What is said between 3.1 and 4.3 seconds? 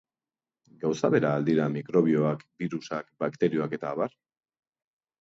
bakterioak eta abar?